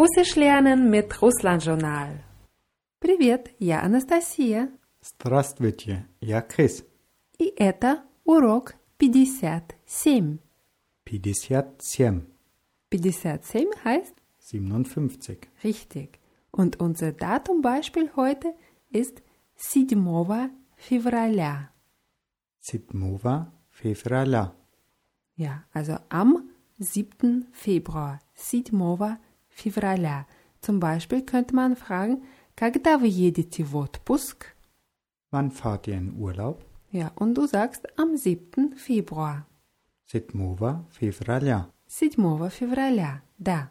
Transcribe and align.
Russisch 0.00 0.36
lernen 0.36 0.90
mit 0.90 1.22
Russland-Journal. 1.22 2.22
Привет, 3.00 3.50
я 3.58 3.82
Анастасия. 3.82 4.70
Здравствуйте, 5.00 6.06
я 6.20 6.40
Крис. 6.42 6.84
И 7.38 7.52
это 7.56 8.02
урок 8.24 8.74
57. 9.00 9.76
57, 11.04 12.26
57 12.90 13.66
heißt 13.84 14.14
57. 14.40 15.48
richtig. 15.64 16.18
Und 16.50 16.80
unser 16.80 17.12
Datumbeispiel 17.12 18.10
heute 18.16 18.54
ist 18.90 19.22
7 19.56 20.50
февраля. 20.76 21.70
7 22.60 23.20
февраля. 23.70 24.54
Ja, 25.36 25.64
also 25.72 25.98
am 26.08 26.50
7. 26.78 27.46
Februar. 27.52 28.20
7 28.34 29.18
февраля. 29.50 30.26
Zum 30.60 30.80
Beispiel 30.80 31.22
könnte 31.22 31.54
man 31.54 31.76
fragen, 31.76 32.22
когда 32.56 32.98
вы 32.98 33.06
едете 33.08 33.64
в 33.64 33.76
отпуск? 33.76 34.54
Wann 35.30 35.50
fahrt 35.50 35.86
ihr 35.86 35.96
in 35.96 36.16
Urlaub? 36.18 36.64
Ja, 36.90 37.12
und 37.16 37.34
du 37.34 37.46
sagst 37.46 37.86
am 37.98 38.16
7. 38.16 38.76
Februar. 38.76 39.46
7 40.06 40.86
февраля. 40.90 41.68
7 41.86 42.50
февраля, 42.50 43.22
да. 43.38 43.70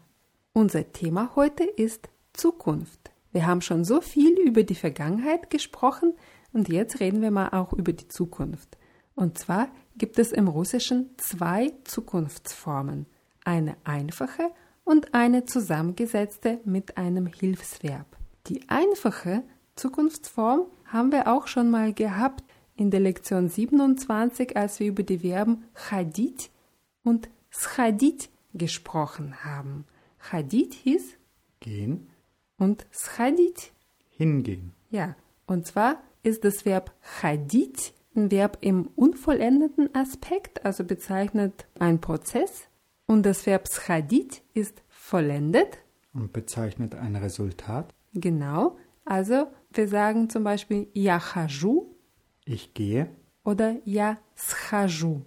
Unser 0.53 0.91
Thema 0.91 1.31
heute 1.35 1.63
ist 1.63 2.09
Zukunft. 2.33 3.11
Wir 3.31 3.45
haben 3.45 3.61
schon 3.61 3.83
so 3.83 3.99
viel 4.01 4.39
über 4.39 4.63
die 4.63 4.75
Vergangenheit 4.75 5.49
gesprochen 5.49 6.13
und 6.53 6.69
jetzt 6.69 6.99
reden 6.99 7.21
wir 7.21 7.31
mal 7.31 7.49
auch 7.49 7.73
über 7.73 7.91
die 7.93 8.07
Zukunft. 8.07 8.77
Und 9.15 9.37
zwar 9.37 9.69
gibt 9.97 10.19
es 10.19 10.31
im 10.31 10.47
Russischen 10.47 11.09
zwei 11.17 11.73
Zukunftsformen. 11.83 13.05
Eine 13.43 13.75
einfache 13.83 14.51
und 14.84 15.14
eine 15.14 15.44
zusammengesetzte 15.44 16.60
mit 16.64 16.96
einem 16.96 17.26
Hilfsverb. 17.26 18.06
Die 18.46 18.68
einfache 18.68 19.42
Zukunftsform 19.76 20.66
haben 20.86 21.12
wir 21.12 21.28
auch 21.28 21.46
schon 21.46 21.70
mal 21.70 21.92
gehabt 21.92 22.44
in 22.76 22.90
der 22.90 23.00
Lektion 23.00 23.48
27, 23.48 24.56
als 24.56 24.80
wir 24.80 24.88
über 24.88 25.02
die 25.02 25.18
Verben 25.18 25.64
chadit 25.74 26.50
und 27.04 27.28
schadit 27.50 28.30
gesprochen 28.54 29.44
haben. 29.44 29.84
Chadit 30.18 30.74
hieß 30.74 31.16
Gehen, 31.60 32.08
und 32.58 32.86
schadit 32.90 33.72
hingehen. 34.08 34.72
ja, 34.90 35.14
und 35.46 35.66
zwar 35.66 36.02
ist 36.22 36.44
das 36.44 36.64
Verb 36.64 36.92
chadit 37.20 37.92
ein 38.16 38.30
Verb 38.30 38.58
im 38.60 38.88
unvollendeten 38.96 39.94
Aspekt, 39.94 40.64
also 40.64 40.84
bezeichnet 40.84 41.66
ein 41.78 42.00
Prozess. 42.00 42.66
Und 43.09 43.23
das 43.23 43.45
Verb 43.45 43.67
schadit 43.69 44.41
ist 44.53 44.81
vollendet, 44.89 45.77
Und 46.13 46.33
bezeichnet 46.33 46.95
ein 46.95 47.15
Resultat. 47.15 47.93
genau. 48.13 48.77
Also 49.07 49.47
wir 49.71 49.87
sagen 49.87 50.29
zum 50.29 50.43
Beispiel 50.43 50.87
я 50.93 51.19
хожу 51.19 51.93
Ich 52.45 52.73
gehe, 52.73 53.09
oder 53.43 53.75
я 53.85 54.17
схожу. 54.35 55.21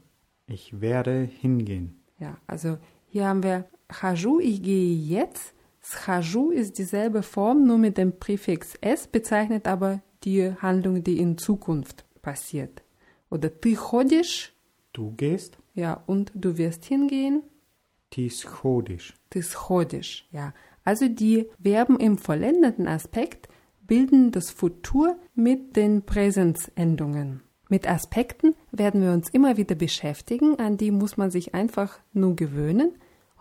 ich 0.47 0.81
werde 0.81 1.23
hingehen. 1.41 2.03
Ja, 2.19 2.37
also 2.49 2.79
hier 3.07 3.27
haben 3.29 3.43
wir 3.45 3.67
хожу, 3.93 4.41
ich 4.41 4.63
gehe 4.63 4.95
jetzt. 4.97 5.55
Схожу 5.81 6.51
ist 6.51 6.77
dieselbe 6.79 7.23
Form, 7.23 7.65
nur 7.67 7.79
mit 7.79 7.97
dem 7.97 8.19
Präfix 8.19 8.75
s, 8.81 9.07
bezeichnet 9.07 9.67
aber 9.69 10.03
die 10.25 10.53
Handlung, 10.61 11.03
die 11.05 11.19
in 11.19 11.39
Zukunft 11.39 12.05
passiert. 12.21 12.83
Oder 13.31 13.49
ты 13.61 13.77
ходишь, 13.77 14.53
Du 14.93 15.13
gehst, 15.17 15.57
ja, 15.75 16.03
und 16.07 16.33
du 16.35 16.59
wirst 16.59 16.85
hingehen. 16.85 17.43
ти 18.13 18.29
сходиш. 18.31 19.15
Ты 19.31 19.43
сходишь, 19.43 20.27
ja. 20.33 20.53
Also 20.85 21.09
die 21.09 21.51
Verben 21.63 22.01
im 22.01 22.17
vollendeten 22.19 22.89
Aspekt 22.89 23.49
bilden 23.87 24.33
das 24.33 24.51
Futur 24.51 25.17
mit 25.35 25.77
den 25.77 26.03
Präsensendungen. 26.03 27.43
Mit 27.69 27.89
Aspekten 27.89 28.55
werden 28.73 29.03
wir 29.03 29.13
uns 29.13 29.29
immer 29.29 29.57
wieder 29.59 29.75
beschäftigen, 29.75 30.59
an 30.59 30.79
die 30.79 30.91
muss 30.91 31.17
man 31.19 31.31
sich 31.31 31.55
einfach 31.55 31.99
nur 32.13 32.35
gewöhnen. 32.35 32.93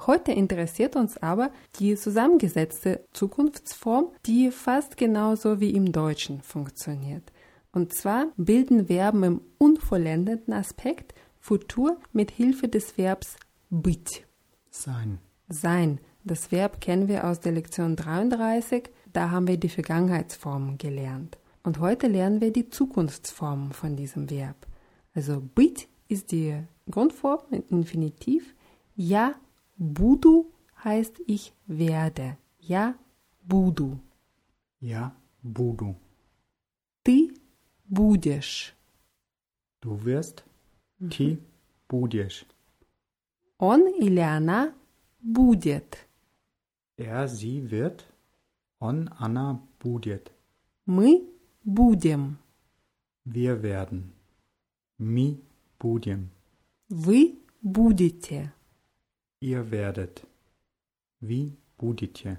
Heute 0.06 0.32
interessiert 0.34 0.96
uns 0.96 1.18
aber 1.18 1.52
die 1.80 1.96
zusammengesetzte 1.96 3.06
Zukunftsform, 3.14 4.12
die 4.26 4.52
fast 4.52 4.98
genauso 4.98 5.60
wie 5.60 5.72
im 5.72 5.92
Deutschen 5.92 6.42
funktioniert. 6.42 7.32
Und 7.72 7.94
zwar 7.94 8.28
bilden 8.36 8.88
Verben 8.88 9.24
im 9.24 9.42
unvollendeten 9.58 10.54
Aspekt 10.54 11.14
Futur 11.40 11.98
mit 12.12 12.32
Hilfe 12.32 12.68
des 12.68 12.98
Verbs 12.98 13.38
быть. 13.70 14.28
Sein. 14.72 15.20
Sein. 15.50 16.00
Das 16.24 16.52
Verb 16.52 16.82
kennen 16.82 17.08
wir 17.08 17.26
aus 17.26 17.40
der 17.40 17.54
Lektion 17.54 17.96
33. 17.96 18.90
Da 19.14 19.32
haben 19.32 19.48
wir 19.48 19.58
die 19.58 19.70
Vergangenheitsformen 19.70 20.78
gelernt. 20.78 21.38
Und 21.64 21.80
heute 21.80 22.08
lernen 22.08 22.42
wir 22.42 22.52
die 22.52 22.70
Zukunftsformen 22.70 23.72
von 23.72 23.96
diesem 23.96 24.30
Verb. 24.30 24.68
Also 25.14 25.42
быть 25.56 25.88
ist 26.08 26.32
die 26.32 26.56
Grundform 26.90 27.42
in 27.52 27.64
Infinitiv. 27.70 28.56
Ja 28.96 29.36
буду 29.78 30.52
heißt 30.84 31.22
ich 31.26 31.54
werde. 31.66 32.38
Ja 32.60 32.96
буду. 33.44 34.00
Ja, 34.80 35.16
буду. 35.42 35.96
Ты 37.04 37.34
будешь. 37.88 38.76
Du 39.82 40.04
wirst, 40.04 40.44
ти 41.10 41.40
будешь. 41.88 42.46
Он 43.62 43.88
или 43.88 44.20
она 44.20 44.74
будет. 45.22 45.98
Er, 46.98 47.28
sie 47.28 47.70
wird, 47.70 48.06
on, 48.80 49.08
Anna 49.10 49.62
будет. 49.80 50.32
Мы 50.86 51.24
будем. 51.64 52.38
Wir 53.24 53.62
werden. 53.62 54.14
Mi 54.98 55.40
budem. 55.80 56.30
Вы 56.90 57.38
будете. 57.62 58.54
Ihr 59.42 59.70
werdet. 59.70 60.26
Vi 61.20 61.58
budете. 61.78 62.38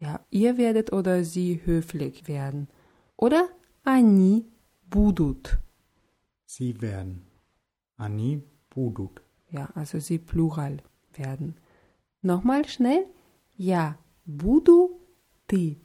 Ja, 0.00 0.20
ihr 0.30 0.56
werdet 0.56 0.92
oder 0.92 1.24
sie 1.24 1.60
höflich 1.64 2.26
werden. 2.28 2.68
Oder 3.16 3.48
они 3.84 4.46
будут. 4.88 5.58
Sie 6.46 6.80
werden. 6.80 7.26
Ani 7.96 8.42
budut. 8.70 9.20
Ja, 9.52 9.68
also 9.74 9.98
sie 9.98 10.18
plural 10.18 10.78
werden. 11.14 11.56
Nochmal 12.22 12.66
schnell. 12.66 13.06
Я 13.56 13.98
буду, 14.24 15.00
ты 15.46 15.78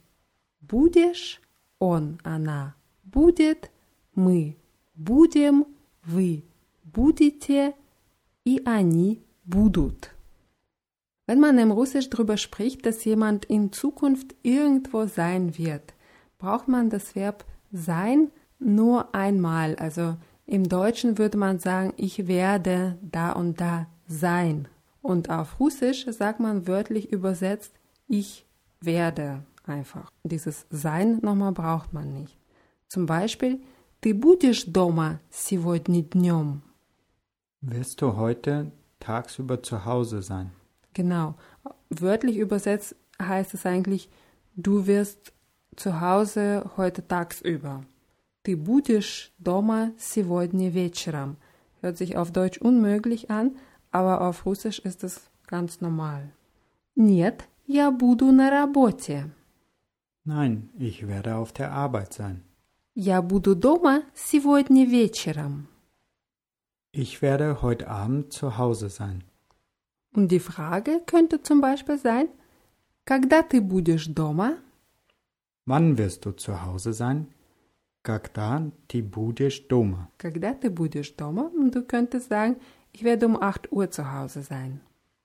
будешь, 0.60 1.40
он, 1.78 2.18
она 2.22 2.76
будет, 3.04 3.70
мы 4.14 4.56
будем, 4.94 5.66
вы 6.04 6.44
будете 6.84 7.74
и 8.44 8.62
они 8.64 9.22
будут. 9.44 10.10
Wenn 11.26 11.40
man 11.40 11.58
im 11.58 11.70
Russisch 11.70 12.10
darüber 12.10 12.36
spricht, 12.36 12.84
dass 12.84 13.04
jemand 13.04 13.46
in 13.46 13.72
Zukunft 13.72 14.34
irgendwo 14.42 15.06
sein 15.06 15.56
wird, 15.56 15.94
braucht 16.38 16.68
man 16.68 16.90
das 16.90 17.14
Verb 17.16 17.44
sein 17.72 18.30
nur 18.58 19.14
einmal. 19.14 19.74
Also 19.76 20.16
im 20.48 20.68
Deutschen 20.68 21.18
würde 21.18 21.38
man 21.38 21.58
sagen, 21.58 21.92
ich 21.96 22.26
werde 22.26 22.98
da 23.02 23.32
und 23.32 23.60
da 23.60 23.86
sein. 24.06 24.68
Und 25.00 25.30
auf 25.30 25.58
Russisch 25.60 26.06
sagt 26.06 26.40
man 26.40 26.66
wörtlich 26.66 27.12
übersetzt, 27.12 27.72
ich 28.08 28.46
werde 28.80 29.42
einfach. 29.64 30.10
Dieses 30.22 30.66
Sein 30.70 31.18
nochmal 31.22 31.52
braucht 31.52 31.92
man 31.92 32.12
nicht. 32.12 32.38
Zum 32.88 33.06
Beispiel, 33.06 33.60
ты 34.00 34.14
будешь 34.14 34.66
дома 34.66 35.20
сегодня 35.30 36.02
днем? 36.02 36.62
Wirst 37.62 38.02
du 38.02 38.16
heute 38.16 38.70
tagsüber 39.00 39.62
zu 39.62 39.86
Hause 39.86 40.20
sein? 40.20 40.50
Genau. 40.92 41.34
Wörtlich 41.88 42.36
übersetzt 42.36 42.94
heißt 43.20 43.54
es 43.54 43.64
eigentlich, 43.64 44.10
du 44.54 44.86
wirst 44.86 45.32
zu 45.76 46.00
Hause 46.00 46.70
heute 46.76 47.06
tagsüber. 47.06 47.84
Ты 48.48 48.56
будешь 48.56 49.32
дома 49.38 49.92
сегодня 49.98 50.68
вечером. 50.68 51.36
Hört 51.80 51.96
sich 51.96 52.16
auf 52.16 52.30
Deutsch 52.30 52.58
unmöglich 52.58 53.30
an, 53.30 53.56
aber 53.90 54.20
auf 54.20 54.44
Russisch 54.44 54.78
ist 54.80 55.02
es 55.02 55.30
ganz 55.46 55.80
normal. 55.80 56.30
Нет, 56.94 57.48
я 57.66 57.90
буду 57.90 58.30
на 58.32 58.50
работе. 58.50 59.30
Nein, 60.24 60.70
ich 60.78 61.06
werde 61.06 61.36
auf 61.36 61.52
der 61.52 61.72
Arbeit 61.72 62.12
sein. 62.12 62.42
Я 62.94 63.22
буду 63.22 63.54
дома 63.54 64.02
сегодня 64.14 64.84
вечером. 64.84 65.68
Ich 66.92 67.22
werde 67.22 67.60
heute 67.60 67.88
Abend 67.88 68.32
zu 68.32 68.56
Hause 68.56 68.88
sein. 68.88 69.24
Und 70.14 70.28
die 70.28 70.38
Frage 70.38 71.00
könnte 71.06 71.42
zum 71.42 71.60
Beispiel 71.60 71.98
sein, 71.98 72.28
когда 73.04 73.42
ты 73.42 73.60
будешь 73.60 74.06
дома? 74.06 74.58
Wann 75.66 75.98
wirst 75.98 76.24
du 76.24 76.32
zu 76.32 76.62
Hause 76.64 76.92
sein? 76.92 77.26
Когда 78.02 78.70
ты 78.86 79.02
будешь 79.02 79.60
дома? 79.60 80.10
Когда 80.18 80.52
ты 80.52 80.68
будешь 80.68 81.10
дома? 81.16 81.50
Und 81.56 81.74
du 81.74 81.82
könntest 81.82 82.28
sagen, 82.28 82.56
ich 82.92 83.02
werde 83.02 83.26
um 83.26 83.40
8 83.40 83.72
Uhr 83.72 83.90
zu 83.90 84.12
Hause 84.12 84.42
sein. 84.42 84.80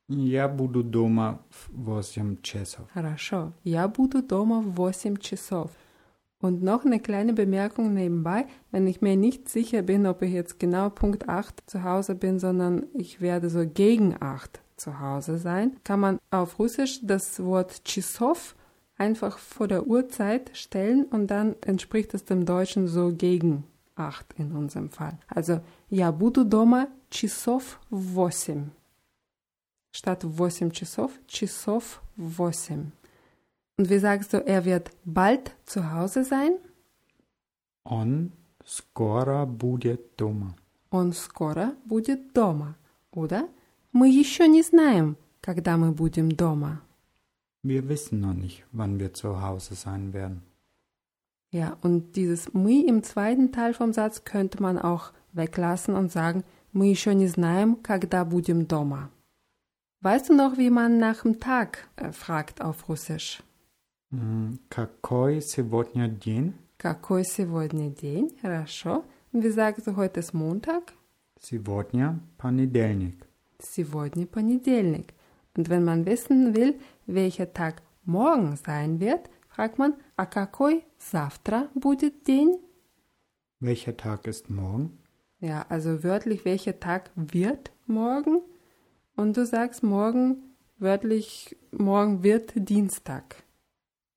Я 0.07 0.47
буду 0.47 0.81
дома 0.81 1.41
в 1.49 1.89
8 1.89 2.41
часов. 2.41 2.87
Хорошо. 2.93 3.51
Я 3.63 3.87
буду 3.87 4.23
дома 4.23 4.61
в 4.61 4.81
8 4.81 5.19
часов. 5.21 5.71
Und 6.41 6.63
noch 6.63 6.85
eine 6.85 7.01
kleine 7.01 7.33
Bemerkung 7.33 7.93
nebenbei, 7.93 8.45
wenn 8.71 8.87
ich 8.87 9.01
mir 9.01 9.17
nicht 9.17 9.49
sicher 9.49 9.81
bin, 9.81 10.07
ob 10.07 10.21
ich 10.21 10.31
jetzt 10.31 10.57
genau 10.57 10.89
Punkt 10.89 11.27
8 11.27 11.69
zu 11.69 11.83
Hause 11.83 12.15
bin, 12.15 12.39
sondern 12.39 12.85
ich 12.93 13.19
werde 13.19 13.49
so 13.49 13.67
gegen 13.67 14.15
8 14.21 14.61
zu 14.77 15.01
Hause 15.01 15.37
sein, 15.37 15.75
kann 15.83 15.99
man 15.99 16.17
auf 16.31 16.57
Russisch 16.57 17.01
das 17.03 17.43
Wort 17.43 17.83
Часов 17.83 18.55
einfach 18.97 19.37
vor 19.37 19.67
der 19.67 19.87
Uhrzeit 19.87 20.51
stellen 20.53 21.05
und 21.05 21.27
dann 21.27 21.55
entspricht 21.61 22.13
es 22.13 22.25
dem 22.25 22.45
Deutschen 22.45 22.87
so 22.87 23.13
gegen 23.13 23.63
8 23.95 24.33
in 24.37 24.51
unserem 24.51 24.89
Fall. 24.89 25.17
Also, 25.27 25.61
я 25.89 26.11
буду 26.11 26.45
дома 26.45 26.87
часов 27.09 27.79
в 27.89 28.19
8. 28.19 28.69
Statt 29.91 30.23
8 30.23 30.71
часов, 30.71 31.11
часов 31.27 32.01
8. 32.17 32.91
Und 33.77 33.89
wie 33.89 33.99
sagst 33.99 34.33
du, 34.33 34.37
er 34.45 34.65
wird 34.65 34.91
bald 35.05 35.51
zu 35.65 35.91
Hause 35.91 36.23
sein? 36.23 36.57
Он 37.85 38.31
скоро 38.65 39.45
будет 39.45 40.15
дома. 40.17 40.55
Он 40.91 41.13
скоро 41.13 41.73
будет 41.85 42.33
дома. 42.33 42.75
Oder? 43.11 43.49
Мы 43.91 44.09
еще 44.09 44.47
не 44.47 44.61
знаем, 44.61 45.17
когда 45.41 45.77
мы 45.77 45.91
будем 45.91 46.29
дома. 46.31 46.81
Wir 47.63 47.89
wissen 47.89 48.21
noch 48.21 48.33
nicht, 48.33 48.63
wann 48.71 48.99
wir 48.99 49.13
zu 49.13 49.41
Hause 49.41 49.75
sein 49.75 50.13
werden. 50.13 50.43
Ja, 51.51 51.77
und 51.81 52.15
dieses 52.15 52.53
мы 52.53 52.85
im 52.85 53.03
zweiten 53.03 53.51
Teil 53.51 53.73
vom 53.73 53.91
Satz 53.91 54.23
könnte 54.23 54.61
man 54.61 54.77
auch 54.77 55.11
weglassen 55.33 55.95
und 55.95 56.11
sagen, 56.11 56.43
мы 56.71 56.85
еще 56.85 57.15
не 57.15 57.27
знаем, 57.27 57.77
когда 57.83 58.23
будем 58.23 58.67
дома. 58.67 59.09
Weißt 60.01 60.29
du 60.29 60.33
noch, 60.35 60.57
wie 60.57 60.69
man 60.69 60.97
nach 60.99 61.23
dem 61.23 61.39
Tag 61.39 61.87
äh, 61.97 62.11
fragt 62.13 62.61
auf 62.61 62.87
Russisch? 62.87 63.43
М, 64.13 64.59
Какой 64.69 65.41
сегодня 65.41 66.07
день? 66.07 66.53
Какой 66.77 67.25
сегодня 67.25 67.89
день? 67.89 68.31
Хорошо. 68.41 69.03
Und 69.33 69.43
wie 69.43 69.49
sagst 69.51 69.85
du, 69.87 69.95
heute 69.97 70.21
ist 70.21 70.33
Montag? 70.33 70.93
Сегодня 71.41 72.19
понедельник. 72.37 73.25
Сегодня 73.59 74.25
понедельник. 74.25 75.13
Und 75.55 75.69
wenn 75.69 75.83
man 75.83 76.05
wissen 76.05 76.55
will, 76.55 76.79
welcher 77.05 77.53
Tag 77.53 77.81
morgen 78.05 78.55
sein 78.55 78.99
wird, 78.99 79.29
fragt 79.47 79.77
man, 79.77 79.93
а 80.15 80.25
какой 80.25 80.83
завтра 80.97 81.69
будет 81.73 82.25
день? 82.25 82.59
Welcher 83.59 83.97
Tag 83.97 84.25
ist 84.27 84.49
morgen? 84.49 84.99
Ja, 85.41 85.65
also 85.69 86.03
wörtlich, 86.03 86.45
welcher 86.45 86.79
Tag 86.79 87.11
wird 87.15 87.71
morgen? 87.87 88.41
Und 89.15 89.35
du 89.35 89.45
sagst 89.45 89.83
morgen, 89.83 90.37
wörtlich, 90.77 91.57
morgen 91.71 92.23
wird 92.23 92.53
Dienstag. 92.55 93.43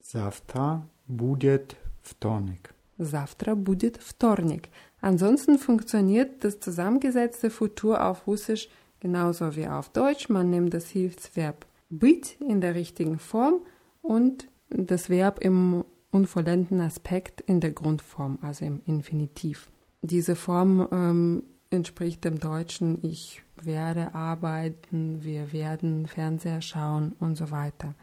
Завтра 0.00 0.86
будет 1.06 1.76
вторник. 2.02 2.74
Завтра 2.98 3.56
будет 3.56 3.96
вторник. 3.96 4.68
Ansonsten 5.00 5.58
funktioniert 5.58 6.44
das 6.44 6.60
zusammengesetzte 6.60 7.50
Futur 7.50 8.04
auf 8.04 8.26
Russisch 8.26 8.68
genauso 9.00 9.56
wie 9.56 9.66
auf 9.66 9.88
Deutsch. 9.88 10.28
Man 10.28 10.50
nimmt 10.50 10.74
das 10.74 10.88
Hilfsverb 10.88 11.66
быть 11.90 12.36
in 12.40 12.60
der 12.60 12.74
richtigen 12.74 13.18
Form 13.18 13.60
und 14.00 14.48
das 14.70 15.10
Verb 15.10 15.40
im 15.40 15.84
unvollendeten 16.10 16.80
Aspekt 16.80 17.40
in 17.42 17.60
der 17.60 17.72
Grundform, 17.72 18.38
also 18.42 18.64
im 18.64 18.80
Infinitiv. 18.86 19.68
Diese 20.02 20.36
Form 20.36 20.88
ähm, 20.92 21.42
entspricht 21.70 22.24
dem 22.24 22.38
Deutschen 22.38 22.98
ich 23.02 23.42
werde 23.60 24.14
arbeiten, 24.14 25.22
wir 25.22 25.52
werden 25.52 26.06
Fernseher 26.06 26.60
schauen 26.60 27.12
und 27.18 27.36
so 27.36 27.50
weiter. 27.50 27.94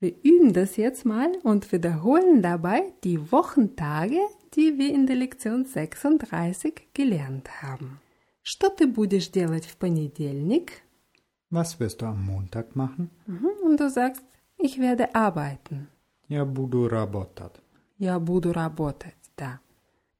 Wir 0.00 0.14
üben 0.22 0.52
das 0.52 0.76
jetzt 0.76 1.04
mal 1.04 1.30
und 1.42 1.70
wiederholen 1.72 2.42
dabei 2.42 2.92
die 3.04 3.30
Wochentage, 3.32 4.18
die 4.54 4.78
wir 4.78 4.92
in 4.92 5.06
der 5.06 5.16
Lektion 5.16 5.64
36 5.64 6.88
gelernt 6.94 7.62
haben. 7.62 8.00
Что 8.44 8.68
ты 8.70 8.86
будешь 8.86 9.28
делать 9.28 9.64
в 9.66 9.76
понедельник? 9.76 10.82
Was 11.50 11.78
wirst 11.80 12.00
du 12.00 12.06
am 12.06 12.22
Montag 12.24 12.74
machen? 12.76 13.10
Mhm, 13.26 13.50
Und 13.64 13.80
du 13.80 13.90
sagst, 13.90 14.22
ich 14.56 14.78
werde 14.78 15.14
arbeiten. 15.14 15.88
Я 16.28 16.44
буду 16.44 16.88
работать. 16.88 17.60
Я 17.98 18.18
буду 18.20 18.52
работать, 18.52 19.16
да. 19.36 19.60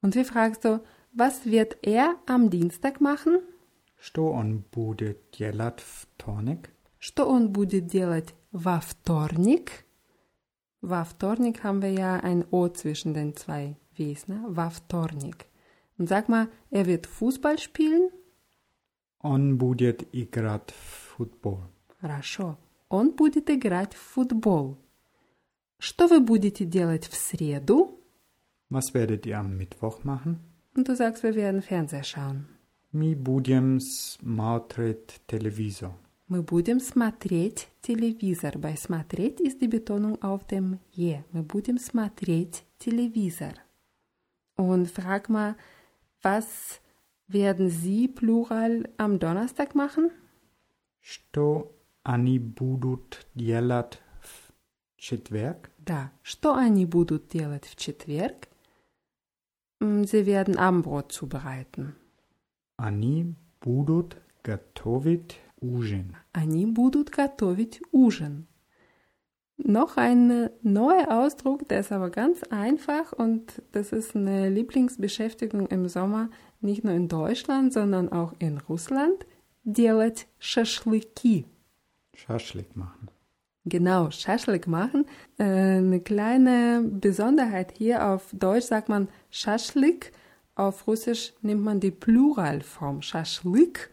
Und 0.03 0.15
wie 0.17 0.25
fragst 0.25 0.65
du, 0.65 0.81
was 1.13 1.45
wird 1.45 1.79
er 1.83 2.17
am 2.27 2.51
Dienstag 2.51 3.01
machen? 3.01 3.41
Что 3.99 4.31
он 4.33 4.59
будет 4.73 5.31
делать 5.39 5.81
в 5.81 6.07
вторник? 6.17 6.71
Что 6.99 7.29
он 7.29 7.53
будет 7.53 7.87
делать 7.87 8.35
во 8.51 8.81
вторник? 8.81 9.85
Во 10.83 11.05
вторник 11.05 11.63
haben 11.63 11.81
wir 11.83 11.93
ja 11.93 12.17
ein 12.17 12.45
O 12.51 12.69
zwischen 12.69 13.13
den 13.15 13.35
zwei 13.37 13.77
Ws, 13.97 14.27
ne? 14.29 14.45
Во 14.49 14.71
вторник. 14.71 15.47
Und 15.99 16.09
sag 16.09 16.29
mal, 16.29 16.49
er 16.71 16.87
wird 16.87 17.07
Fußball 17.07 17.59
spielen? 17.59 18.11
Он 19.23 19.59
будет 19.59 20.07
играть 20.13 20.71
в 20.71 21.17
футбол. 21.17 21.61
Хорошо. 22.01 22.57
Он 22.89 23.11
будет 23.11 23.51
играть 23.51 23.95
в 23.95 23.99
футбол. 23.99 24.79
Что 25.79 26.09
вы 26.09 26.21
будете 26.21 26.65
делать 26.65 27.07
в 27.07 27.15
среду? 27.15 27.99
Was 28.71 28.95
werdet 28.95 29.27
ihr 29.27 29.39
am 29.39 29.57
Mittwoch 29.57 30.05
machen? 30.05 30.39
Und 30.75 30.89
du 30.89 30.95
sagst, 30.95 31.23
wir 31.23 31.35
werden 31.35 31.61
Fernseher 31.63 32.05
schauen. 32.05 32.47
Мы 32.93 33.15
будем 33.15 33.79
смотреть 33.81 35.21
телевизор. 35.27 35.95
Мы 36.29 36.43
будем 36.43 36.81
смотреть 36.81 37.69
телевизор. 37.83 38.57
Bei 38.59 38.77
смотреть 38.77 39.41
ist 39.41 39.61
die 39.61 39.69
Betonung 39.69 40.21
auf 40.23 40.47
dem 40.47 40.79
je. 40.93 41.21
Wir 41.33 41.43
будем 41.43 41.79
смотреть 41.79 42.65
телевизор. 42.79 43.55
Und 44.57 44.89
frag 44.91 45.29
mal, 45.29 45.57
was 46.25 46.81
werden 47.29 47.71
Sie 47.71 48.09
plural 48.09 48.89
am 48.97 49.19
Donnerstag 49.19 49.75
machen? 49.75 50.11
Что 51.01 51.75
они 52.03 52.39
будут 52.39 53.27
делать 53.35 53.99
в 54.21 54.53
четверг? 54.97 55.71
Да. 55.79 56.13
Что 56.23 56.55
они 56.55 56.87
будут 56.87 57.29
делать 57.29 57.65
в 57.65 57.77
четверг? 57.77 58.49
М, 59.81 60.03
Sie 60.03 60.27
werden 60.27 60.59
Abendbrot 60.59 61.13
zubereiten. 61.13 61.95
Они 62.77 63.35
будут 63.61 64.17
готовить 64.43 65.39
ужин. 65.61 66.17
Они 66.33 66.67
будут 66.67 67.11
готовить 67.11 67.81
ужин. 67.93 68.47
Noch 69.57 69.97
ein 69.97 70.49
neuer 70.63 71.09
Ausdruck, 71.11 71.69
der 71.69 71.81
ist 71.81 71.93
aber 71.93 72.11
ganz 72.11 72.43
einfach 72.45 73.13
und 73.13 73.63
das 73.73 73.93
ist 73.93 74.17
eine 74.17 74.49
Lieblingsbeschäftigung 74.49 75.67
im 75.67 75.87
Sommer, 75.87 76.31
nicht 76.61 76.83
nur 76.83 76.95
in 76.95 77.09
Deutschland, 77.09 77.73
sondern 77.73 78.11
auch 78.11 78.33
in 78.39 78.59
Russland. 78.59 79.27
Делать 79.63 80.27
шашлыки. 80.39 81.45
Schaschlik 82.15 82.75
machen. 82.75 83.11
Genau, 83.67 84.11
Schaschlik 84.11 84.67
machen. 84.67 85.05
Äh, 85.39 85.45
eine 85.45 86.01
kleine 86.01 86.83
Besonderheit 86.83 87.75
hier 87.77 88.09
auf 88.09 88.31
Deutsch 88.33 88.65
sagt 88.65 88.89
man 88.89 89.09
Schaschlik, 89.31 90.13
auf 90.55 90.87
Russisch 90.87 91.35
nimmt 91.43 91.63
man 91.63 91.81
die 91.81 91.91
Pluralform 91.91 93.03
Schaschlik. 93.03 93.91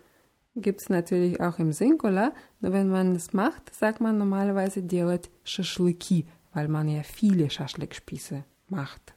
Gibt 0.56 0.82
es 0.82 0.90
natürlich 0.90 1.40
auch 1.40 1.60
im 1.60 1.72
Singular, 1.72 2.34
nur 2.62 2.74
wenn 2.74 2.90
man 2.90 3.16
es 3.16 3.32
macht, 3.32 3.76
sagt 3.76 4.02
man 4.02 4.18
normalerweise 4.18 4.82
делать 4.82 5.30
шашлыки, 5.44 6.26
weil 6.54 6.68
man 6.68 6.88
ja 6.88 7.04
viele 7.04 7.50
Schaschlikspieße 7.50 8.44
macht. 8.70 9.14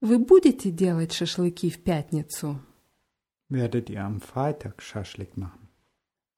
Вы 0.00 0.18
будете 0.18 0.70
делать 0.70 1.12
шашлыки 1.12 1.70
в 1.70 1.82
пятницу? 1.82 2.58
Werdet 3.48 3.90
ihr 3.90 4.02
am 4.04 4.20
Freitag 4.20 4.82
Schaschlik 4.82 5.36
machen? 5.36 5.68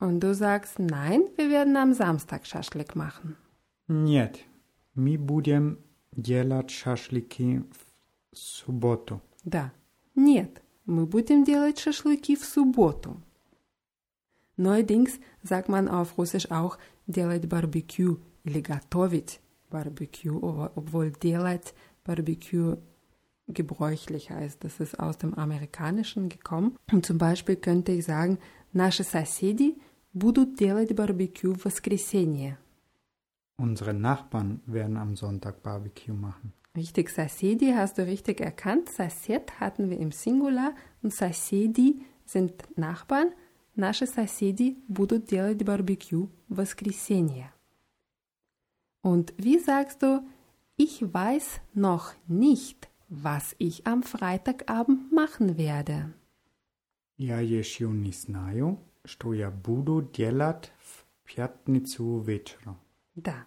Und 0.00 0.20
du 0.20 0.34
sagst, 0.34 0.78
nein, 0.78 1.22
wir 1.36 1.50
werden 1.50 1.76
am 1.76 1.92
Samstag 1.92 2.46
Schaschlik 2.46 2.94
machen. 2.96 3.36
Нет, 3.88 4.38
мы 4.94 5.16
будем 5.16 5.78
делать 6.12 6.70
шашлыки 6.70 7.62
в 7.70 8.36
субботу. 8.36 9.20
Да. 9.44 9.72
Нет, 10.14 10.62
мы 10.84 11.06
будем 11.06 11.44
делать 11.44 11.78
шашлыки 11.78 12.36
в 12.36 12.44
субботу. 12.44 13.22
Neuerdings 14.56 15.20
sagt 15.42 15.68
man 15.68 15.88
auf 15.88 16.18
Russisch 16.18 16.50
auch 16.50 16.78
делать 17.06 17.48
Barbecue 17.48 18.16
или 18.44 18.60
готовить 18.60 19.40
Barbecue, 19.70 20.42
obwohl 20.74 21.12
делать 21.12 21.74
Barbecue 22.04 22.76
gebräuchlicher 23.46 24.44
ist. 24.44 24.64
Das 24.64 24.80
ist 24.80 24.98
aus 24.98 25.18
dem 25.18 25.34
Amerikanischen 25.34 26.28
gekommen. 26.28 26.76
Und 26.92 27.06
zum 27.06 27.18
Beispiel 27.18 27.56
könnte 27.56 27.92
ich 27.92 28.04
sagen, 28.04 28.38
наши 28.72 29.04
соседи 29.04 29.76
будут 30.12 30.56
делать 30.56 30.94
барбекю 30.94 31.54
в 31.54 31.64
воскресенье. 31.64 32.58
Unsere 33.56 33.92
Nachbarn 33.92 34.60
werden 34.66 34.96
am 34.96 35.16
Sonntag 35.16 35.62
Barbecue 35.62 36.14
machen. 36.14 36.52
Richtig, 36.76 37.10
соседи 37.10 37.74
hast 37.74 37.98
du 37.98 38.06
richtig 38.06 38.40
erkannt. 38.40 38.88
Сосед 38.88 39.58
hatten 39.58 39.90
wir 39.90 39.98
im 39.98 40.12
Singular 40.12 40.74
und 41.02 41.12
соседи 41.12 42.02
sind 42.24 42.52
Nachbarn. 42.76 43.32
наши 43.74 44.06
соседи 44.06 44.76
будут 44.88 45.26
делать 45.26 45.62
барбекю 45.64 46.30
в 46.48 46.56
воскресенье. 46.56 47.52
Und 49.02 49.32
wie 49.38 49.58
sagst 49.58 50.02
du, 50.02 50.22
ich 50.76 51.02
weiß 51.02 51.60
noch 51.74 52.14
nicht, 52.26 52.88
was 53.08 53.54
ich 53.58 53.86
am 53.86 54.02
Freitagabend 54.02 55.12
machen 55.12 55.56
werde? 55.56 56.12
Я 57.16 57.40
еще 57.40 57.88
не 57.88 58.12
знаю, 58.12 58.78
что 59.04 59.32
я 59.32 59.50
буду 59.50 60.02
делать 60.02 60.70
в 60.78 61.04
пятницу 61.24 62.18
вечером. 62.20 62.78
Да. 63.16 63.44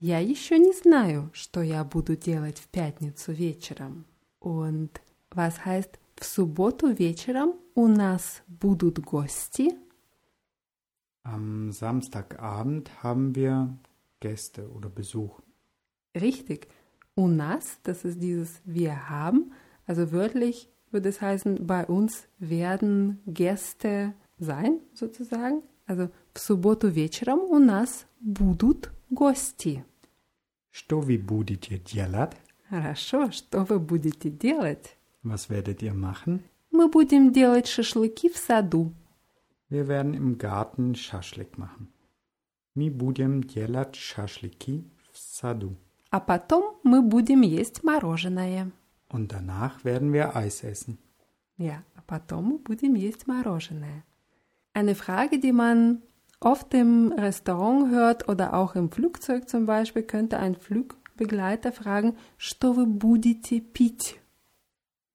Я 0.00 0.18
еще 0.18 0.58
не 0.58 0.72
знаю, 0.72 1.30
что 1.32 1.62
я 1.62 1.84
буду 1.84 2.16
делать 2.16 2.58
в 2.58 2.68
пятницу 2.68 3.32
вечером. 3.32 4.04
Und 4.40 5.00
was 5.30 5.64
heißt 5.64 5.98
в 6.16 6.24
субботу 6.24 6.88
вечером 6.88 7.54
у 7.74 7.86
нас 7.86 8.42
будут 8.46 8.98
гости? 9.00 9.76
Am 11.22 11.70
Samstagabend 11.72 13.02
haben 13.02 13.34
wir 13.34 13.76
Gäste 14.20 14.70
oder 14.70 14.88
Besuch. 14.88 15.40
Richtig. 16.14 16.68
У 17.14 17.26
нас, 17.28 17.78
das 17.82 18.04
ist 18.04 18.20
dieses 18.22 18.60
wir 18.64 19.10
haben, 19.10 19.52
also 19.86 20.12
wörtlich 20.12 20.68
würde 20.90 21.08
es 21.08 21.20
heißen, 21.20 21.66
bei 21.66 21.86
uns 21.86 22.26
werden 22.38 23.20
Gäste 23.26 24.14
sein, 24.38 24.80
sozusagen. 24.94 25.62
Also 25.86 26.08
в 26.34 26.38
субботу 26.38 26.88
вечером 26.88 27.40
у 27.40 27.58
нас 27.58 28.06
будут 28.20 28.90
гости. 29.10 29.84
Что 30.70 31.00
вы 31.00 31.18
будете 31.18 31.78
делать? 31.78 32.36
Хорошо, 32.68 33.30
что 33.32 33.64
вы 33.64 33.80
будете 33.80 34.30
делать? 34.30 34.96
Was 35.24 35.50
werdet 35.50 35.82
ihr 35.82 35.94
machen? 35.94 36.42
Мы 36.70 36.88
будем 36.88 37.32
делать 37.32 37.66
шашлыки 37.66 38.28
в 38.28 38.36
саду. 38.36 38.92
Wir 39.68 39.86
werden 39.86 40.14
im 40.14 40.38
Garten 40.38 40.94
Schaschlik 40.94 41.58
machen. 41.58 41.88
Мы 42.74 42.90
будем 42.90 43.44
делать 43.44 43.96
шашлыки 43.96 44.84
в 45.12 45.18
саду. 45.18 45.76
А 46.10 46.20
потом 46.20 46.76
мы 46.82 47.02
будем 47.02 47.42
есть 47.42 47.82
мороженое. 47.82 48.72
Und 49.08 49.32
danach 49.32 49.84
werden 49.84 50.12
wir 50.12 50.34
Eis 50.34 50.62
essen. 50.62 50.98
Ja, 51.56 51.82
а 51.94 52.02
потом 52.06 52.44
мы 52.44 52.58
будем 52.58 52.94
есть 52.94 53.26
мороженое. 53.26 54.04
Eine 54.72 54.94
Frage, 54.94 55.38
die 55.38 55.52
man 55.52 56.02
oft 56.40 56.72
im 56.74 57.12
Restaurant 57.12 57.90
hört 57.90 58.28
oder 58.28 58.54
auch 58.54 58.74
im 58.74 58.90
Flugzeug 58.90 59.48
zum 59.48 59.66
Beispiel, 59.66 60.02
könnte 60.02 60.38
ein 60.38 60.54
Flugbegleiter 60.54 61.72
fragen, 61.72 62.16
что 62.38 62.72
вы 62.72 62.86
будете 62.86 63.60
пить? 63.60 64.20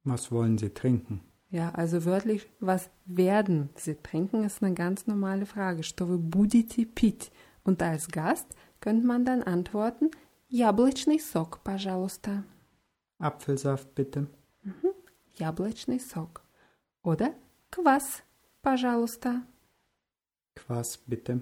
Was 0.04 0.32
wollen 0.32 0.58
Sie 0.58 0.70
trinken? 0.70 1.22
Ja, 1.50 1.72
also 1.72 2.06
wörtlich, 2.06 2.50
was 2.60 2.90
werden 3.06 3.70
Sie 3.76 3.96
trinken, 3.96 4.44
ist 4.44 4.62
eine 4.62 4.74
ganz 4.74 5.08
normale 5.08 5.46
Frage. 5.46 5.84
Что 5.84 6.08
вы 6.08 6.18
будете 6.18 6.86
пить? 6.86 7.32
Und 7.64 7.82
als 7.82 8.10
Gast 8.10 8.48
könnte 8.80 9.08
man 9.08 9.26
dann 9.26 9.42
antworten, 9.42 10.12
яблочный 10.50 11.20
сок, 11.20 11.64
пожалуйста. 11.64 12.44
Apfelsaft 13.18 13.96
bitte. 13.96 14.28
Mhm. 14.64 14.92
Яблочный 15.36 16.00
сок. 16.00 16.44
Oder 17.04 17.34
квас, 17.72 18.24
пожалуйста. 18.62 19.42
Quass 20.56 20.98
bitte. 20.98 21.42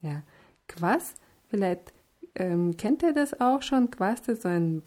Ja, 0.00 0.22
Quass, 0.66 1.14
vielleicht 1.48 1.92
ähm, 2.34 2.76
kennt 2.76 3.02
ihr 3.02 3.12
das 3.12 3.40
auch 3.40 3.62
schon. 3.62 3.90
Quass 3.90 4.28
ist 4.28 4.42
so 4.42 4.48
ein 4.48 4.82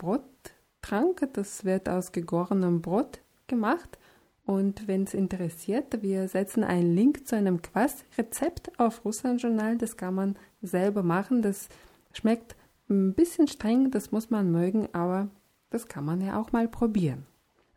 Brottrank, 0.91 1.29
das 1.33 1.63
wird 1.63 1.87
aus 1.87 2.11
gegorenem 2.11 2.81
Brot 2.81 3.21
gemacht. 3.47 3.97
Und 4.45 4.87
wenn 4.87 5.03
es 5.03 5.13
interessiert, 5.13 6.01
wir 6.01 6.27
setzen 6.27 6.63
einen 6.63 6.95
Link 6.95 7.27
zu 7.27 7.35
einem 7.35 7.61
Quass-Rezept 7.61 8.77
auf 8.79 9.05
Russland 9.05 9.41
Journal. 9.41 9.77
Das 9.77 9.95
kann 9.95 10.15
man 10.15 10.35
selber 10.61 11.03
machen. 11.03 11.41
Das 11.41 11.69
schmeckt 12.11 12.55
ein 12.89 13.13
bisschen 13.13 13.47
streng, 13.47 13.91
das 13.91 14.11
muss 14.11 14.29
man 14.29 14.51
mögen, 14.51 14.89
aber 14.91 15.29
das 15.69 15.87
kann 15.87 16.03
man 16.03 16.19
ja 16.19 16.39
auch 16.41 16.51
mal 16.51 16.67
probieren. 16.67 17.25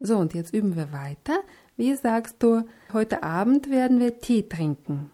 So, 0.01 0.19
und 0.19 0.35
jetzt 0.35 0.53
üben 0.53 0.75
wir 0.75 0.91
weiter. 0.91 1.39
Wie 1.77 1.95
sagst 1.95 2.43
du, 2.43 2.65
heute 2.93 3.23
Abend 3.23 3.71
werden 3.71 4.01
wir 4.01 4.19
Tee 4.19 4.49
trinken? 4.49 5.11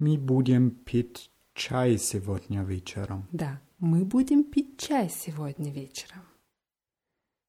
Мы 0.00 0.16
будем 0.16 0.70
пить 0.84 1.30
чай 1.54 1.98
сегодня 1.98 2.62
вечером. 2.62 3.28
Да, 3.32 3.60
мы 3.78 4.04
будем 4.04 4.44
пить 4.44 4.78
чай 4.78 5.08
сегодня 5.08 5.72
вечером. 5.72 6.22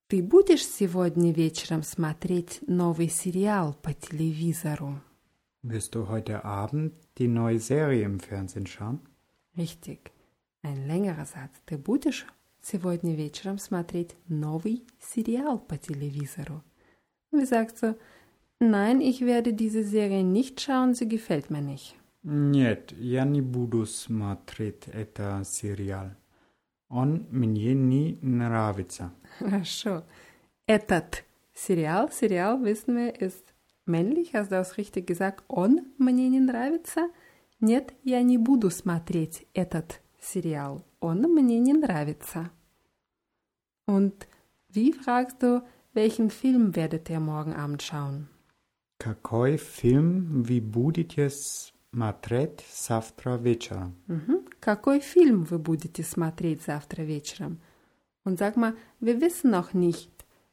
Ты 0.08 0.24
будешь 0.24 0.66
сегодня 0.66 1.32
вечером 1.32 1.84
смотреть 1.84 2.62
новый 2.68 3.10
сериал 3.10 3.76
по 3.82 3.94
телевизору? 3.94 5.00
Wirst 5.62 5.94
du 5.94 6.08
heute 6.08 6.44
Abend 6.44 6.94
die 7.18 7.28
neue 7.28 7.60
Serie 7.60 8.06
im 8.06 8.20
Fernsehen 8.20 8.66
schauen? 8.66 9.02
Richtig. 9.56 10.12
Ein 10.64 10.88
längerer 10.88 11.26
Satz. 11.26 11.62
Ты 11.66 11.78
будешь 11.78 12.26
сегодня 12.62 13.14
вечером 13.14 13.60
смотреть 13.60 14.16
новый 14.28 14.84
сериал 15.00 15.60
по 15.60 15.78
телевизору? 15.78 16.64
Wie 17.32 17.46
sagst 17.46 17.84
du, 17.84 17.96
nein, 18.60 19.02
ich 19.02 19.22
werde 19.22 19.54
diese 19.54 19.84
Serie 19.84 20.24
nicht 20.24 20.60
schauen, 20.60 20.96
sie 20.96 21.08
gefällt 21.08 21.52
mir 21.52 21.62
nicht. 21.62 21.96
Нет, 22.24 22.94
я 22.98 23.26
не 23.26 23.42
буду 23.42 23.86
смотреть 23.86 24.88
это 24.88 25.44
сериал. 25.46 26.16
Он 26.90 27.28
мне 27.30 27.74
не 27.74 28.18
нравится. 28.22 29.14
Хорошо. 29.38 30.04
Этот 30.66 31.24
сериал, 31.54 32.12
сериал, 32.12 32.62
wissen 32.64 32.96
wir, 32.96 33.20
ist 33.20 33.54
männlich, 33.86 34.34
hast 34.34 34.52
du 34.52 34.56
das 34.56 34.78
richtig 34.78 35.08
gesagt? 35.08 35.44
Он 35.48 35.82
мне 35.98 36.30
не 36.30 36.40
нравится? 36.40 37.10
Нет, 37.60 37.94
я 38.04 38.22
не 38.22 38.38
буду 38.38 38.70
смотреть 38.70 39.46
этот 39.54 40.02
сериал. 40.20 40.84
Он 41.00 41.22
мне 41.22 41.60
не 41.60 41.74
нравится. 41.74 42.52
Und 43.86 44.28
wie 44.70 44.94
fragst 44.94 45.42
du, 45.42 45.64
welchen 45.94 46.30
Film 46.30 46.76
werdet 46.76 47.10
ihr 47.10 47.20
morgen 47.20 47.54
Abend 47.54 47.82
schauen? 47.82 48.30
Какой 49.00 49.58
фильм 49.58 50.44
вы 50.44 50.60
будете 50.60 51.30
смотреть 51.94 52.66
завтра 52.72 53.38
вечером? 53.38 53.96
Mhm. 54.08 54.48
Какой 54.60 55.00
фильм 55.00 55.44
вы 55.44 55.58
будете 55.58 56.04
смотреть 56.04 56.62
завтра 56.64 57.04
вечером? 57.04 57.60
Und 58.24 58.38
sag 58.38 58.58
mal, 58.58 58.76
wir 59.00 59.22
wissen 59.22 59.50
noch 59.52 59.74
nicht, 59.74 60.12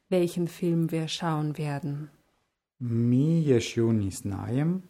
welchen 0.09 0.49
Film 0.49 0.91
wir 0.91 1.09
schauen 1.09 1.59
werden. 1.59 2.11
Мы 2.79 3.41
еще 3.41 3.88
не 3.91 4.11
знаем, 4.11 4.83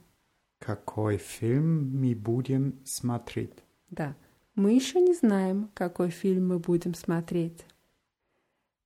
какой 0.59 1.17
фильм 1.17 1.89
мы 1.99 2.15
будем 2.15 2.79
смотреть. 2.83 3.63
Да, 3.89 4.15
мы 4.55 4.73
еще 4.73 4.99
не 4.99 5.13
знаем, 5.13 5.69
какой 5.73 6.09
фильм 6.09 6.49
мы 6.49 6.59
будем 6.59 6.93
смотреть. 6.93 7.65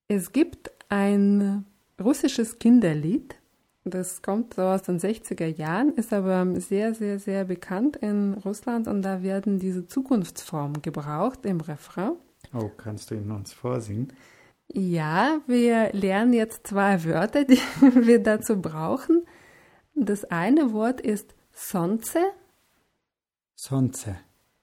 Es 0.07 0.31
gibt 0.31 0.71
ein 0.89 1.65
russisches 1.97 2.59
Kinderlied, 2.59 3.35
das 3.90 4.22
kommt 4.22 4.54
so 4.54 4.62
aus 4.62 4.82
den 4.82 4.98
60er 4.98 5.46
Jahren, 5.46 5.94
ist 5.94 6.12
aber 6.12 6.60
sehr, 6.60 6.94
sehr, 6.94 7.18
sehr 7.18 7.44
bekannt 7.44 7.96
in 7.96 8.34
Russland 8.34 8.88
und 8.88 9.02
da 9.02 9.22
werden 9.22 9.58
diese 9.58 9.86
Zukunftsformen 9.86 10.82
gebraucht 10.82 11.46
im 11.46 11.60
Refrain. 11.60 12.12
Oh, 12.54 12.70
kannst 12.76 13.10
du 13.10 13.14
ihn 13.14 13.30
uns 13.30 13.52
vorsingen? 13.52 14.12
Ja, 14.68 15.40
wir 15.46 15.92
lernen 15.92 16.32
jetzt 16.32 16.66
zwei 16.66 17.04
Wörter, 17.04 17.44
die 17.44 17.58
wir 17.80 18.22
dazu 18.22 18.60
brauchen. 18.60 19.24
Das 19.94 20.24
eine 20.24 20.72
Wort 20.72 21.00
ist 21.00 21.34
Sonce. 21.52 22.18
Sonce. 23.54 24.16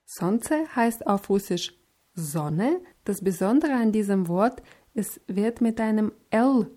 Sonce 0.06 0.68
heißt 0.76 1.08
auf 1.08 1.30
Russisch 1.30 1.74
Sonne. 2.14 2.82
Das 3.06 3.22
Besondere 3.22 3.74
an 3.74 3.92
diesem 3.92 4.28
Wort, 4.28 4.62
es 4.94 5.20
wird 5.28 5.62
mit 5.62 5.80
einem 5.82 6.12
L 6.30 6.68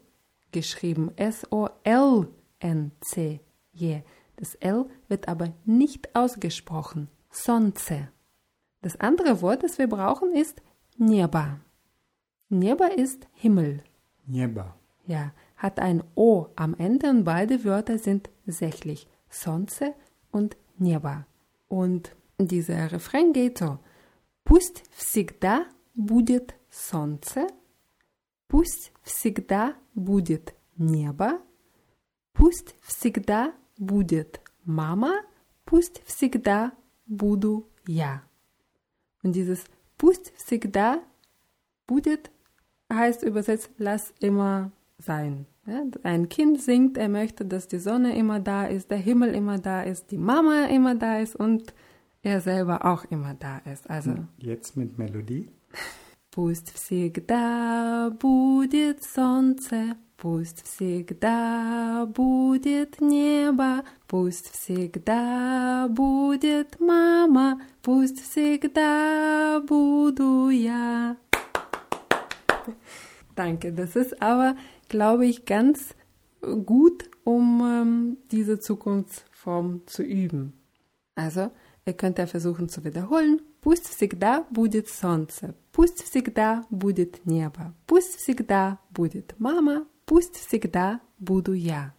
geschrieben. 0.52 1.12
S-O-L-N-C-J. 1.16 2.34
Das 4.36 4.56
L 4.56 4.86
wird 5.08 5.28
aber 5.28 5.54
nicht 5.66 6.16
ausgesprochen. 6.16 7.10
Sonce. 7.30 8.10
Das 8.82 9.00
andere 9.00 9.42
Wort, 9.42 9.64
das 9.64 9.78
wir 9.78 9.88
brauchen, 9.88 10.34
ist 10.34 10.62
Neba. 10.98 11.60
Neba 12.50 12.88
ist 12.88 13.28
Himmel. 13.34 13.84
Небо. 14.26 14.74
Ja, 15.06 15.32
hat 15.56 15.80
ein 15.80 16.04
O 16.16 16.48
am 16.56 16.74
Ende 16.76 17.10
und 17.10 17.24
beide 17.24 17.64
Wörter 17.64 17.98
sind 17.98 18.30
sächlich. 18.46 19.08
Sonce 19.30 19.94
und 20.32 20.58
Neba. 20.78 21.26
Und 21.68 22.16
dieser 22.38 22.92
Refrain 22.92 23.34
geht 23.34 23.60
so. 23.60 23.80
Пусть 24.44 24.84
всегда 24.92 25.66
будет 25.94 26.56
солнце, 26.70 27.48
пусть 28.48 28.92
всегда 29.04 29.76
будет 29.96 30.56
небо, 30.78 31.40
пусть 32.34 32.76
всегда 32.82 33.54
будет 33.78 34.42
мама, 34.64 35.22
пусть 35.66 36.04
всегда 36.06 36.74
буду 37.06 37.70
я. 37.88 38.24
Und 39.24 39.34
dieses 39.34 39.64
пусть 39.98 40.34
всегда 40.36 41.02
будет 41.88 42.32
heißt 42.92 43.24
übersetzt 43.24 43.70
lass 43.78 44.14
immer 44.20 44.72
sein. 44.98 45.46
Ja, 45.66 45.84
ein 46.04 46.28
Kind 46.28 46.60
singt, 46.62 46.98
er 46.98 47.08
möchte, 47.08 47.46
dass 47.46 47.68
die 47.68 47.78
Sonne 47.78 48.18
immer 48.18 48.40
da 48.40 48.66
ist, 48.66 48.90
der 48.90 48.98
Himmel 48.98 49.36
immer 49.36 49.60
da 49.60 49.84
ist, 49.84 50.10
die 50.10 50.18
Mama 50.18 50.66
immer 50.66 50.96
da 50.96 51.20
ist 51.20 51.36
und 51.36 51.74
er 52.24 52.42
selber 52.42 52.86
auch 52.86 53.06
immer 53.06 53.36
da 53.36 53.60
ist. 53.60 53.90
Also 53.90 54.16
Jetzt 54.38 54.76
mit 54.76 54.98
Melodie. 54.98 55.50
Пусть 56.36 56.72
всегда 56.74 58.10
будет 58.10 59.04
солнце, 59.04 59.98
пусть 60.16 60.64
всегда 60.66 62.06
будет 62.06 63.02
небо, 63.02 63.84
пусть 64.08 64.50
всегда 64.52 65.88
будет 65.90 66.80
мама, 66.80 67.62
пусть 67.82 68.22
всегда 68.22 69.60
буду 69.62 70.50
я. 70.50 71.18
Danke, 73.36 73.74
das 73.74 73.96
ist 73.96 74.22
aber, 74.22 74.56
glaube 74.88 75.26
ich, 75.26 75.46
ganz 75.46 75.96
gut, 76.42 77.10
um 77.24 77.62
ähm, 77.64 78.18
diese 78.32 78.60
Zukunftsform 78.60 79.82
zu 79.88 80.04
üben. 80.04 80.54
Also, 81.16 81.52
ihr 81.86 81.94
könnt 81.94 82.20
ja 82.20 82.28
versuchen 82.28 82.70
zu 82.70 82.84
wiederholen. 82.84 83.42
Пусть 83.62 83.88
всегда 83.88 84.46
будет 84.50 84.90
солнце, 84.90 85.56
пусть 85.76 86.04
всегда 86.04 86.66
будет 86.70 87.26
небо, 87.26 87.74
пусть 87.88 88.16
всегда 88.18 88.80
будет 88.92 89.36
мама, 89.40 89.86
пусть 90.06 90.36
всегда 90.36 91.02
буду 91.20 91.54
я. 91.54 91.94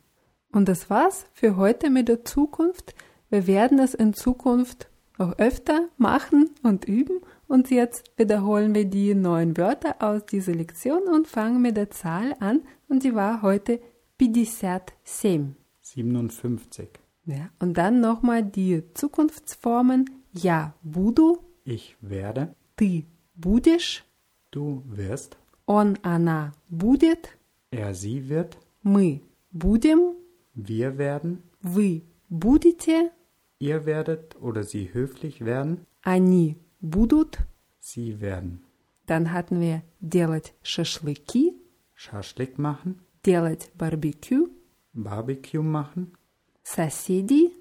Und 0.53 0.69
das 0.69 0.91
war's 0.91 1.27
für 1.33 1.57
heute 1.57 1.89
mit 1.91 2.09
der 2.09 2.25
Zukunft. 2.25 2.95
Wir 3.31 3.47
werden 3.47 3.79
es 3.79 3.95
in 3.95 4.13
Zukunft 4.13 4.89
auch 5.19 5.39
öfter 5.39 5.89
machen 5.97 6.51
und 6.63 6.85
üben. 6.85 7.21
Und 7.49 7.71
jetzt 7.71 8.05
wiederholen 8.17 8.75
wir 8.75 8.85
die 8.85 9.15
neuen 9.15 9.57
Wörter 9.57 9.97
aus 10.01 10.27
dieser 10.27 10.55
Lektion 10.55 11.03
und 11.05 11.27
fangen 11.27 11.63
mit 11.63 11.77
der 11.77 11.91
Zahl 11.91 12.35
an. 12.41 12.63
Und 12.89 13.03
die 13.05 13.15
war 13.15 13.41
heute 13.43 13.81
57. 14.21 15.57
57. 15.81 16.89
Ja, 17.25 17.51
und 17.59 17.79
dann 17.79 18.01
nochmal 18.01 18.43
die 18.43 18.83
Zukunftsformen. 18.95 20.11
Я 20.33 20.75
буду, 20.83 21.41
Ich 21.65 21.97
werde, 22.01 22.55
ты 22.77 23.07
будешь, 23.37 24.05
du 24.51 24.83
wirst, 24.87 25.37
он, 25.67 25.99
она 26.03 26.53
будет, 26.69 27.37
er, 27.71 27.95
sie 27.95 28.29
wird, 28.29 28.59
мы 28.83 29.23
будем, 29.51 30.17
wir 30.55 30.99
werden, 30.99 31.43
вы 31.61 32.03
будете, 32.29 33.11
ihr 33.59 33.85
werdet 33.87 34.37
oder 34.41 34.65
sie 34.65 34.93
höflich 34.93 35.45
werden, 35.45 35.87
они 36.03 36.57
будут. 36.81 37.39
sie 37.79 38.21
werden. 38.21 38.65
Dann 39.07 39.33
hatten 39.33 39.61
wir 39.61 39.83
делать 40.01 40.55
шашлыки, 40.63 41.55
Schaschlik 41.95 42.59
machen, 42.59 43.01
делать 43.25 43.71
барбекю, 43.75 44.51
Barbecue 44.93 45.63
machen, 45.63 46.17
соседи, 46.63 47.53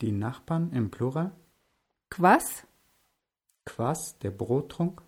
die 0.00 0.12
Nachbarn 0.12 0.72
im 0.72 0.90
Plural, 0.90 1.32
квас, 2.08 2.64
Quass, 3.64 4.18
der 4.18 4.30
Brottrunk, 4.30 5.02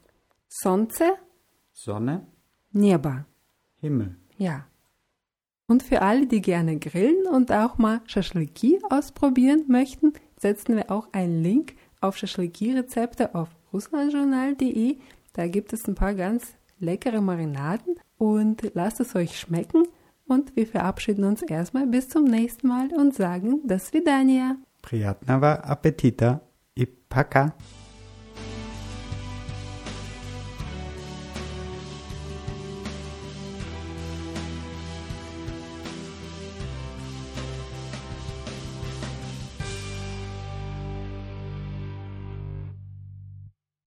солнце, 0.51 1.17
Sonne, 1.73 2.27
небо. 2.73 3.25
Himmel. 3.81 4.17
Ja. 4.39 4.67
Und 5.67 5.83
für 5.83 6.03
alle, 6.03 6.27
die 6.27 6.41
gerne 6.41 6.79
grillen 6.79 7.27
und 7.27 7.51
auch 7.53 7.77
mal 7.79 8.01
Schaschliki 8.07 8.81
ausprobieren 8.89 9.65
möchten, 9.69 10.13
setzen 10.39 10.77
wir 10.77 10.91
auch 10.91 11.09
einen 11.13 11.43
Link 11.43 11.75
auf 12.01 12.17
Schaschliki-Rezepte 12.17 13.35
auf 13.35 13.49
russlandjournal.de. 13.73 14.99
Da 15.33 15.49
gibt 15.49 15.73
es 15.73 15.87
ein 15.89 15.95
paar 15.95 16.15
ganz 16.15 16.55
leckere 16.79 17.21
Marinaden 17.21 17.97
und 18.17 18.71
lasst 18.75 19.01
es 19.01 19.15
euch 19.15 19.39
schmecken. 19.39 19.85
Und 20.27 20.57
wir 20.57 20.67
verabschieden 20.67 21.25
uns 21.25 21.43
erstmal 21.43 21.87
bis 21.87 22.09
zum 22.09 22.25
nächsten 22.25 22.69
Mal 22.69 22.89
und 22.97 23.15
sagen 23.15 23.61
das 23.65 23.93
Vidania. 23.93 24.57
Приятного 24.83 25.55
аппетита 25.65 26.43
и 26.77 26.87
пока! 26.87 27.55